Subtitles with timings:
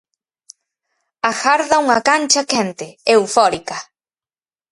[1.31, 3.77] Agarda unha cancha quente, eufórica.